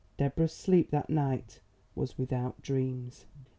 [0.17, 1.59] Deborah's sleep that night
[1.93, 3.27] was without dreams.